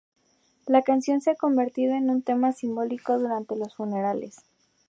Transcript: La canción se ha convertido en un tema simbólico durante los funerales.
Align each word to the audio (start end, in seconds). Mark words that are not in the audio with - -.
La 0.65 0.81
canción 0.81 1.21
se 1.21 1.29
ha 1.29 1.35
convertido 1.35 1.93
en 1.93 2.09
un 2.09 2.23
tema 2.23 2.53
simbólico 2.53 3.19
durante 3.19 3.55
los 3.55 3.75
funerales. 3.75 4.39